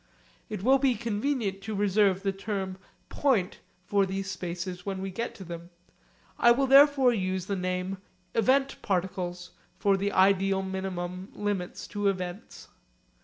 [0.49, 5.35] It will be convenient to reserve the term 'point' for these spaces when we get
[5.35, 5.69] to them.
[6.39, 7.99] I will therefore use the name
[8.33, 12.69] 'event particles' for the ideal minimum limits to events.